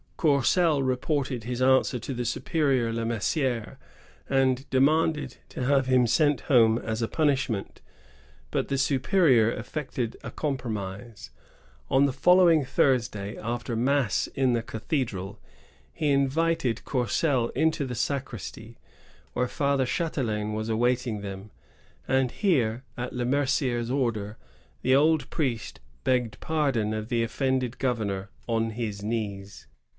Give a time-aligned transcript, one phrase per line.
[0.17, 3.79] Courcelle reported his answer to the superior, Le Mercier,
[4.29, 7.81] and demanded to have him sent home as a punishment;
[8.51, 11.31] but the superior effected a compromise.
[11.89, 15.37] On the following Thursday, after mass in the cathe dral,
[15.91, 18.77] he invited Courcelle into the sacristy,
[19.33, 21.49] where Father Ch&telain was awaiting them;
[22.07, 24.37] and here, at Le Mercier's order,
[24.83, 29.65] the old priest begged pardon of the offended governor on his knees.